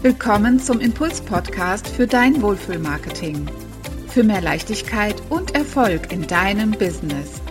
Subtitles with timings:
[0.00, 3.50] Willkommen zum Impuls-Podcast für dein Wohlfühlmarketing.
[4.06, 7.42] Für mehr Leichtigkeit und Erfolg in deinem Business.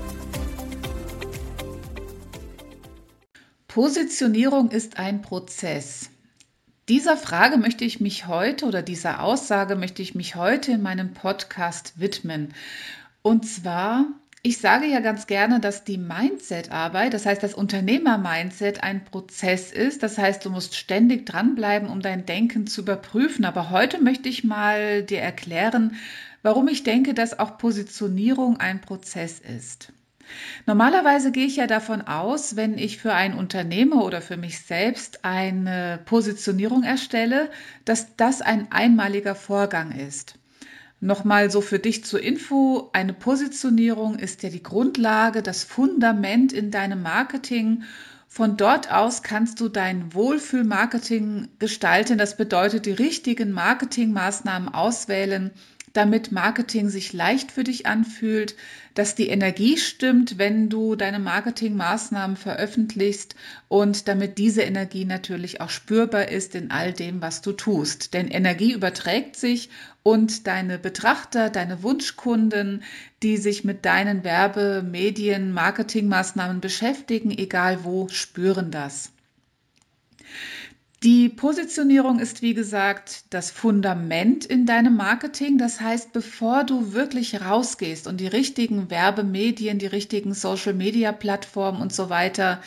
[3.67, 6.09] Positionierung ist ein Prozess.
[6.87, 11.13] Dieser Frage möchte ich mich heute oder dieser Aussage möchte ich mich heute in meinem
[11.13, 12.53] Podcast widmen.
[13.23, 14.05] Und zwar,
[14.43, 20.03] ich sage ja ganz gerne, dass die Mindset-Arbeit, das heißt das Unternehmer-Mindset, ein Prozess ist.
[20.03, 23.45] Das heißt, du musst ständig dranbleiben, um dein Denken zu überprüfen.
[23.45, 25.95] Aber heute möchte ich mal dir erklären,
[26.43, 29.91] warum ich denke, dass auch Positionierung ein Prozess ist.
[30.65, 35.23] Normalerweise gehe ich ja davon aus, wenn ich für ein Unternehmer oder für mich selbst
[35.25, 37.49] eine Positionierung erstelle,
[37.85, 40.35] dass das ein einmaliger Vorgang ist.
[40.99, 46.71] Nochmal so für dich zur Info, eine Positionierung ist ja die Grundlage, das Fundament in
[46.71, 47.83] deinem Marketing.
[48.27, 52.17] Von dort aus kannst du dein Wohlfühlmarketing gestalten.
[52.17, 55.51] Das bedeutet, die richtigen Marketingmaßnahmen auswählen,
[55.97, 58.55] damit Marketing sich leicht für dich anfühlt,
[58.93, 63.35] dass die Energie stimmt, wenn du deine Marketingmaßnahmen veröffentlichst
[63.67, 68.13] und damit diese Energie natürlich auch spürbar ist in all dem, was du tust.
[68.13, 69.69] Denn Energie überträgt sich
[70.03, 72.83] und deine Betrachter, deine Wunschkunden,
[73.23, 79.11] die sich mit deinen Werbe-, Medien-, Marketingmaßnahmen beschäftigen, egal wo, spüren das.
[81.03, 85.59] Die Positionierung ist, wie gesagt, das Fundament in deinem Marketing.
[85.59, 92.09] Das heißt, bevor du wirklich rausgehst und die richtigen Werbemedien, die richtigen Social-Media-Plattformen und so
[92.09, 92.61] weiter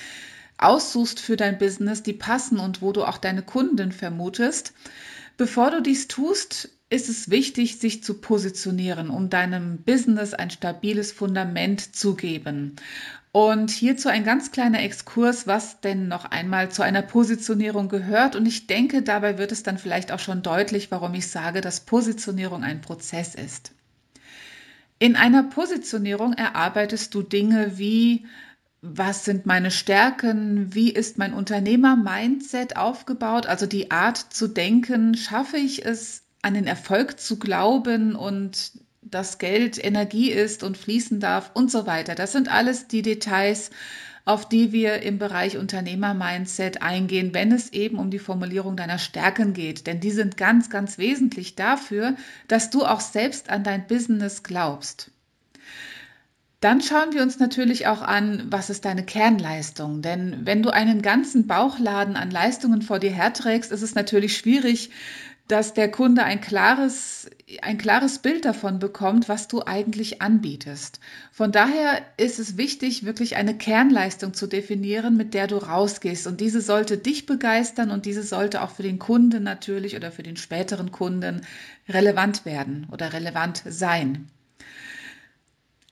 [0.58, 4.74] aussuchst für dein Business, die passen und wo du auch deine Kunden vermutest,
[5.36, 11.12] bevor du dies tust, ist es wichtig, sich zu positionieren, um deinem Business ein stabiles
[11.12, 12.76] Fundament zu geben.
[13.32, 18.34] Und hierzu ein ganz kleiner Exkurs, was denn noch einmal zu einer Positionierung gehört.
[18.34, 21.80] Und ich denke, dabei wird es dann vielleicht auch schon deutlich, warum ich sage, dass
[21.80, 23.72] Positionierung ein Prozess ist.
[24.98, 28.26] In einer Positionierung erarbeitest du Dinge wie,
[28.82, 35.56] was sind meine Stärken, wie ist mein Unternehmer-Mindset aufgebaut, also die Art zu denken, schaffe
[35.56, 41.50] ich es, an den Erfolg zu glauben und dass Geld Energie ist und fließen darf
[41.54, 42.14] und so weiter.
[42.14, 43.70] Das sind alles die Details,
[44.24, 49.54] auf die wir im Bereich Unternehmer-Mindset eingehen, wenn es eben um die Formulierung deiner Stärken
[49.54, 49.86] geht.
[49.86, 52.16] Denn die sind ganz, ganz wesentlich dafür,
[52.46, 55.10] dass du auch selbst an dein Business glaubst.
[56.60, 60.02] Dann schauen wir uns natürlich auch an, was ist deine Kernleistung.
[60.02, 64.90] Denn wenn du einen ganzen Bauchladen an Leistungen vor dir herträgst, ist es natürlich schwierig,
[65.50, 67.28] dass der Kunde ein klares,
[67.62, 71.00] ein klares Bild davon bekommt, was du eigentlich anbietest.
[71.32, 76.26] Von daher ist es wichtig, wirklich eine Kernleistung zu definieren, mit der du rausgehst.
[76.26, 80.22] Und diese sollte dich begeistern und diese sollte auch für den Kunden natürlich oder für
[80.22, 81.42] den späteren Kunden
[81.88, 84.28] relevant werden oder relevant sein.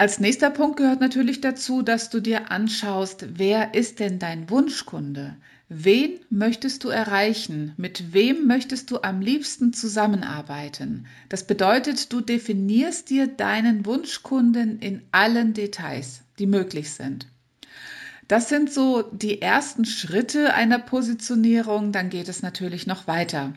[0.01, 5.37] Als nächster Punkt gehört natürlich dazu, dass du dir anschaust, wer ist denn dein Wunschkunde?
[5.69, 7.73] Wen möchtest du erreichen?
[7.77, 11.07] Mit wem möchtest du am liebsten zusammenarbeiten?
[11.29, 17.27] Das bedeutet, du definierst dir deinen Wunschkunden in allen Details, die möglich sind.
[18.29, 23.53] Das sind so die ersten Schritte einer Positionierung, dann geht es natürlich noch weiter.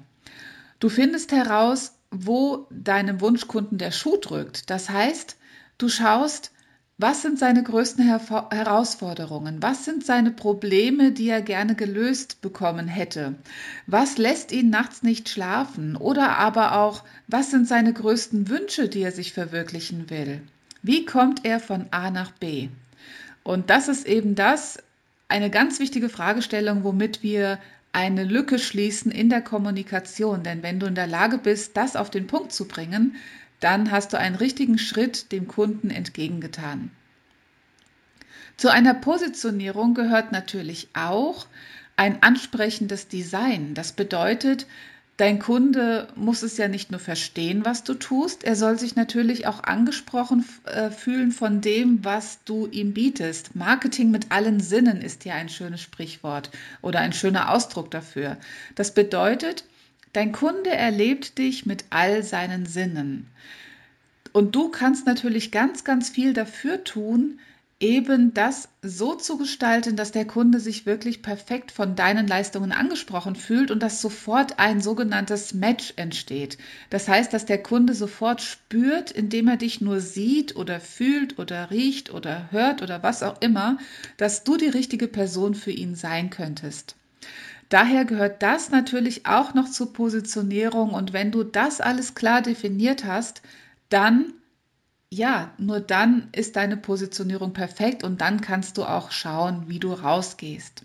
[0.80, 4.72] Du findest heraus, wo deinem Wunschkunden der Schuh drückt.
[4.72, 5.38] Das heißt,
[5.81, 6.52] du schaust,
[6.97, 8.22] was sind seine größten Her
[8.52, 9.58] Herausforderungen?
[9.64, 13.34] Was sind seine Probleme, die er gerne gelöst bekommen hätte?
[13.88, 15.96] Was lässt ihn nachts nicht schlafen?
[15.96, 20.44] Oder aber auch, was sind seine größten Wünsche, die er sich verwirklichen will?
[20.84, 22.69] Wie kommt er von A nach B?
[23.44, 24.78] Und das ist eben das,
[25.28, 27.58] eine ganz wichtige Fragestellung, womit wir
[27.94, 30.44] eine Lücke schließen in der Kommunikation.
[30.44, 33.16] Denn wenn du in der Lage bist, das auf den Punkt zu bringen,
[33.62, 36.92] dann hast du einen richtigen Schritt dem Kunden entgegengetan.
[38.58, 41.48] Zu einer Positionierung gehört natürlich auch
[41.96, 43.74] ein ansprechendes Design.
[43.74, 44.68] Das bedeutet,
[45.18, 49.46] dein Kunde muss es ja nicht nur verstehen, was du tust, er soll sich natürlich
[49.46, 53.56] auch angesprochen äh, fühlen von dem, was du ihm bietest.
[53.56, 56.50] Marketing mit allen Sinnen ist ja ein schönes Sprichwort
[56.81, 58.38] oder ein schöner Ausdruck dafür.
[58.75, 59.64] Das bedeutet,
[60.13, 63.28] Dein Kunde erlebt dich mit all seinen Sinnen.
[64.34, 67.40] Und du kannst natürlich ganz, ganz viel dafür tun,
[67.81, 73.36] eben das so zu gestalten, dass der Kunde sich wirklich perfekt von deinen Leistungen angesprochen
[73.36, 76.57] fühlt und dass sofort ein sogenanntes Match entsteht.
[76.90, 81.72] Das heißt, dass der Kunde sofort spürt, indem er dich nur sieht oder fühlt oder
[81.72, 83.78] riecht oder hört oder was auch immer,
[84.18, 86.96] dass du die richtige Person für ihn sein könntest.
[87.71, 93.06] Daher gehört das natürlich auch noch zur Positionierung und wenn du das alles klar definiert
[93.06, 93.41] hast,
[93.88, 94.33] dann
[95.09, 99.94] ja, nur dann ist deine Positionierung perfekt und dann kannst du auch schauen, wie du
[99.94, 100.83] rausgehst.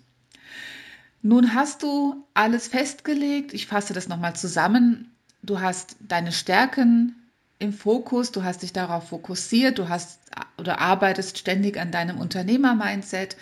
[1.23, 3.53] Nun hast du alles festgelegt.
[3.53, 5.11] Ich fasse das nochmal zusammen.
[5.43, 7.17] Du hast deine Stärken
[7.59, 10.21] im Fokus, du hast dich darauf fokussiert, du hast
[10.57, 13.37] oder arbeitest ständig an deinem Unternehmer-Mindset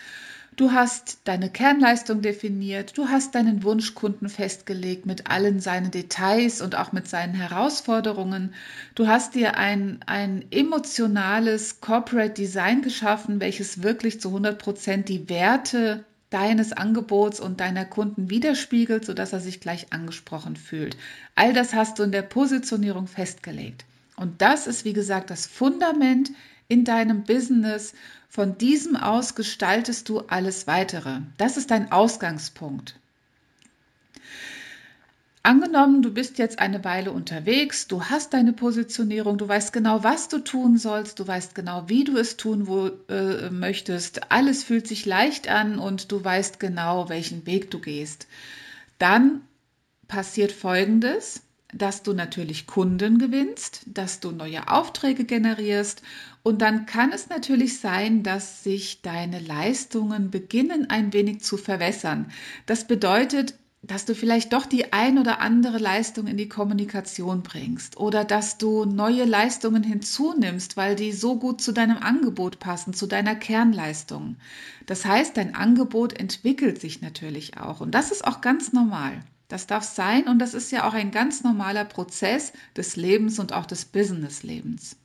[0.57, 6.77] Du hast deine Kernleistung definiert, du hast deinen Wunschkunden festgelegt mit allen seinen Details und
[6.77, 8.55] auch mit seinen Herausforderungen.
[8.95, 15.29] Du hast dir ein, ein emotionales Corporate Design geschaffen, welches wirklich zu 100 Prozent die
[15.29, 20.97] Werte deines Angebots und deiner Kunden widerspiegelt, sodass er sich gleich angesprochen fühlt.
[21.35, 23.85] All das hast du in der Positionierung festgelegt.
[24.17, 26.31] Und das ist, wie gesagt, das Fundament
[26.69, 27.95] in deinem Business
[28.29, 31.21] von diesem aus gestaltest du alles weitere.
[31.39, 32.99] Das ist dein Ausgangspunkt.
[35.47, 40.29] Angenommen, du bist jetzt eine Weile unterwegs, du hast deine Positionierung, du weißt genau, was
[40.29, 44.89] du tun sollst, du weißt genau, wie du es tun wo, äh, möchtest, alles fühlt
[44.89, 48.27] sich leicht an und du weißt genau, welchen Weg du gehst.
[48.99, 49.43] Dann
[50.09, 51.44] passiert Folgendes
[51.77, 56.03] dass du natürlich Kunden gewinnst, dass du neue Aufträge generierst
[56.43, 62.31] und dann kann es natürlich sein, dass sich deine Leistungen beginnen ein wenig zu verwässern.
[62.67, 63.55] Das bedeutet,
[63.87, 68.57] dass du vielleicht doch die ein oder andere Leistung in die Kommunikation bringst oder dass
[68.57, 74.37] du neue Leistungen hinzunimmst, weil die so gut zu deinem Angebot passen, zu deiner Kernleistung.
[74.87, 79.21] Das heißt, dein Angebot entwickelt sich natürlich auch und das ist auch ganz normal.
[79.55, 83.53] Das darf sein und das ist ja auch ein ganz normaler Prozess des Lebens und
[83.53, 84.97] auch des Businesslebens.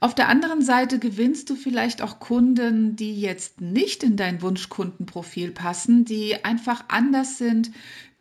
[0.00, 5.50] Auf der anderen Seite gewinnst du vielleicht auch Kunden, die jetzt nicht in dein Wunschkundenprofil
[5.50, 7.72] passen, die einfach anders sind,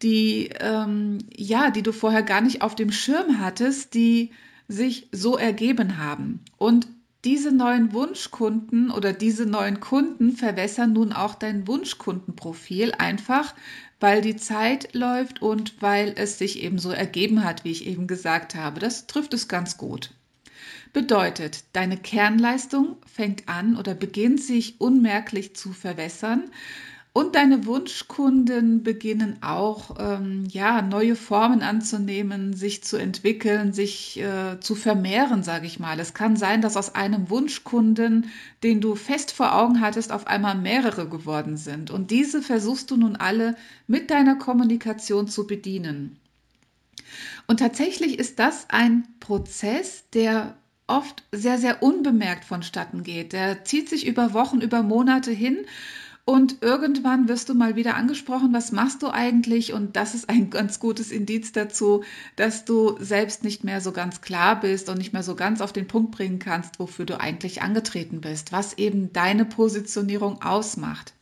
[0.01, 4.31] die ähm, ja, die du vorher gar nicht auf dem Schirm hattest, die
[4.67, 6.41] sich so ergeben haben.
[6.57, 6.89] Und
[7.25, 13.53] diese neuen Wunschkunden oder diese neuen Kunden verwässern nun auch dein Wunschkundenprofil einfach,
[13.99, 18.07] weil die Zeit läuft und weil es sich eben so ergeben hat, wie ich eben
[18.07, 18.79] gesagt habe.
[18.79, 20.11] Das trifft es ganz gut.
[20.93, 26.49] Bedeutet, deine Kernleistung fängt an oder beginnt sich unmerklich zu verwässern
[27.19, 34.57] und deine Wunschkunden beginnen auch, ähm, ja, neue Formen anzunehmen, sich zu entwickeln, sich äh,
[34.61, 35.99] zu vermehren, sage ich mal.
[35.99, 38.31] Es kann sein, dass aus einem Wunschkunden,
[38.63, 41.91] den du fest vor Augen hattest, auf einmal mehrere geworden sind.
[41.91, 46.17] Und diese versuchst du nun alle mit deiner Kommunikation zu bedienen.
[47.47, 50.55] Und tatsächlich ist das ein Prozess, der
[50.87, 53.33] oft sehr, sehr unbemerkt vonstatten geht.
[53.33, 55.57] Der zieht sich über Wochen, über Monate hin
[56.25, 59.73] und irgendwann wirst du mal wieder angesprochen, was machst du eigentlich?
[59.73, 62.03] Und das ist ein ganz gutes Indiz dazu,
[62.35, 65.73] dass du selbst nicht mehr so ganz klar bist und nicht mehr so ganz auf
[65.73, 71.13] den Punkt bringen kannst, wofür du eigentlich angetreten bist, was eben deine Positionierung ausmacht.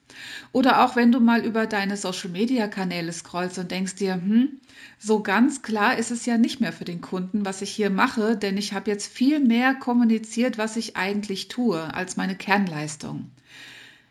[0.52, 4.60] Oder auch wenn du mal über deine Social-Media-Kanäle scrollst und denkst dir, hm,
[5.00, 8.36] so ganz klar ist es ja nicht mehr für den Kunden, was ich hier mache,
[8.36, 13.30] denn ich habe jetzt viel mehr kommuniziert, was ich eigentlich tue, als meine Kernleistung.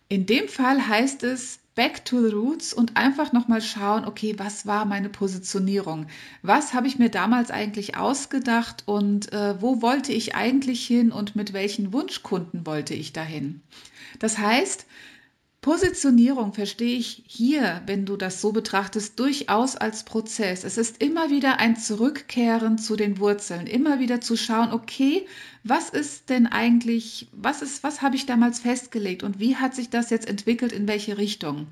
[0.09, 4.67] In dem Fall heißt es Back to the Roots und einfach nochmal schauen, okay, was
[4.67, 6.07] war meine Positionierung?
[6.43, 11.37] Was habe ich mir damals eigentlich ausgedacht und äh, wo wollte ich eigentlich hin und
[11.37, 13.61] mit welchen Wunschkunden wollte ich dahin?
[14.19, 14.87] Das heißt,
[15.67, 20.63] Positionierung verstehe ich hier, wenn du das so betrachtest, durchaus als Prozess.
[20.63, 25.27] Es ist immer wieder ein Zurückkehren zu den Wurzeln, immer wieder zu schauen, okay,
[25.65, 29.91] was ist denn eigentlich, was ist, was habe ich damals festgelegt und wie hat sich
[29.91, 31.67] das jetzt entwickelt, in welche Richtung?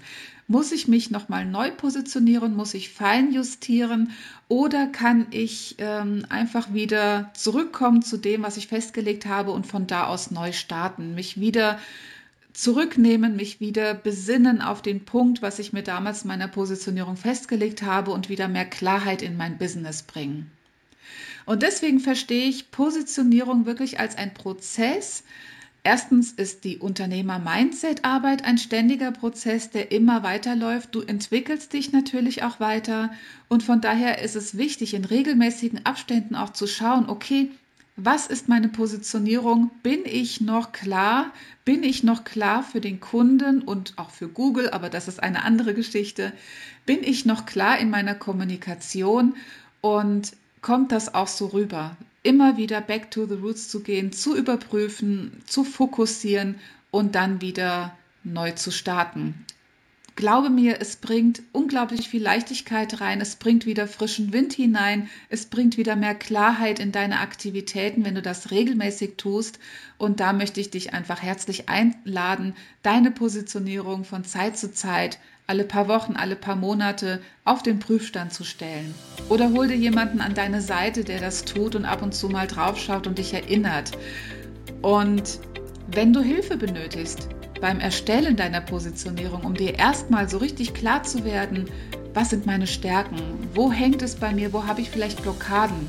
[0.48, 2.56] Muss ich mich nochmal neu positionieren?
[2.56, 4.10] Muss ich fein justieren?
[4.48, 9.86] Oder kann ich ähm, einfach wieder zurückkommen zu dem, was ich festgelegt habe und von
[9.86, 11.78] da aus neu starten, mich wieder
[12.54, 17.82] zurücknehmen, mich wieder besinnen auf den Punkt, was ich mir damals in meiner Positionierung festgelegt
[17.82, 20.50] habe und wieder mehr Klarheit in mein Business bringen.
[21.46, 25.24] Und deswegen verstehe ich Positionierung wirklich als ein Prozess.
[25.82, 30.94] Erstens ist die Unternehmer-Mindset-Arbeit ein ständiger Prozess, der immer weiterläuft.
[30.94, 33.12] Du entwickelst dich natürlich auch weiter
[33.48, 37.50] und von daher ist es wichtig, in regelmäßigen Abständen auch zu schauen, okay,
[37.96, 39.70] was ist meine Positionierung?
[39.82, 41.32] Bin ich noch klar?
[41.64, 45.44] Bin ich noch klar für den Kunden und auch für Google, aber das ist eine
[45.44, 46.32] andere Geschichte.
[46.86, 49.36] Bin ich noch klar in meiner Kommunikation
[49.80, 51.96] und kommt das auch so rüber?
[52.24, 56.56] Immer wieder back to the roots zu gehen, zu überprüfen, zu fokussieren
[56.90, 59.44] und dann wieder neu zu starten.
[60.16, 65.46] Glaube mir, es bringt unglaublich viel Leichtigkeit rein, es bringt wieder frischen Wind hinein, es
[65.46, 69.58] bringt wieder mehr Klarheit in deine Aktivitäten, wenn du das regelmäßig tust.
[69.98, 75.64] Und da möchte ich dich einfach herzlich einladen, deine Positionierung von Zeit zu Zeit, alle
[75.64, 78.94] paar Wochen, alle paar Monate auf den Prüfstand zu stellen.
[79.28, 82.46] Oder hol dir jemanden an deine Seite, der das tut und ab und zu mal
[82.46, 83.92] draufschaut und dich erinnert.
[84.80, 85.40] Und
[85.88, 87.28] wenn du Hilfe benötigst,
[87.64, 91.64] beim Erstellen deiner Positionierung, um dir erstmal so richtig klar zu werden,
[92.12, 93.16] was sind meine Stärken,
[93.54, 95.88] wo hängt es bei mir, wo habe ich vielleicht Blockaden,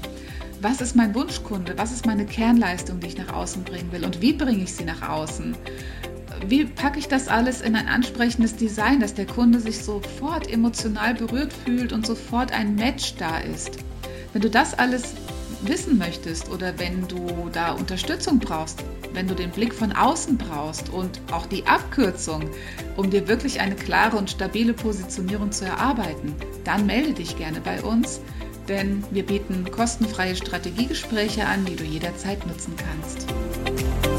[0.62, 4.06] was ist mein Wunschkunde, was ist meine Kernleistung, die ich nach außen bringen will?
[4.06, 5.54] Und wie bringe ich sie nach außen.
[6.48, 11.14] Wie packe ich das alles in ein ansprechendes Design, dass der Kunde sich sofort emotional
[11.14, 13.72] berührt fühlt und sofort ein Match da ist?
[14.32, 15.14] Wenn du das alles
[15.68, 20.90] wissen möchtest oder wenn du da Unterstützung brauchst, wenn du den Blick von außen brauchst
[20.90, 22.50] und auch die Abkürzung,
[22.98, 27.82] um dir wirklich eine klare und stabile Positionierung zu erarbeiten, dann melde dich gerne bei
[27.82, 28.20] uns,
[28.68, 34.15] denn wir bieten kostenfreie Strategiegespräche an, die du jederzeit nutzen kannst.